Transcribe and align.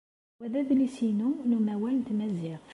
Wa 0.39 0.47
d 0.51 0.53
adlis-inu 0.59 1.29
n 1.47 1.51
umawal 1.57 1.95
n 1.97 2.03
tmaziɣt. 2.07 2.67